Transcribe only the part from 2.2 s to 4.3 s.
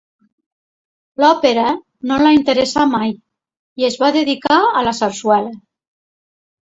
la interessà mai i es va